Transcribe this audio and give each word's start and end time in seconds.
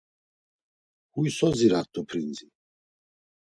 Huy 1.11 1.29
so 1.37 1.47
zirart̆u 1.57 2.01
prinzi? 2.09 2.47